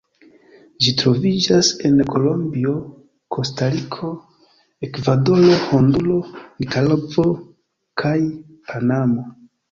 [0.83, 2.71] Ĝi troviĝas en Kolombio,
[3.35, 4.09] Kostariko,
[4.87, 7.27] Ekvadoro, Honduro, Nikaragvo
[8.03, 8.15] kaj
[8.73, 9.27] Panamo.